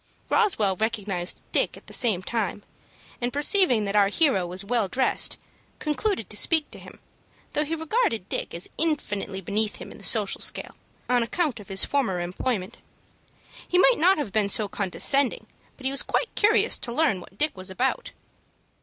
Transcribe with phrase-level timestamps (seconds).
[0.31, 2.63] Roswell recognized Dick at the same time,
[3.21, 5.37] and perceiving that our hero was well dressed,
[5.77, 6.97] concluded to speak to him,
[7.53, 10.73] though he regarded Dick as infinitely beneath himself in the social scale,
[11.07, 12.79] on account of his former employment.
[13.67, 15.45] He might not have been so condescending,
[15.77, 18.09] but he was curious to learn what Dick was about.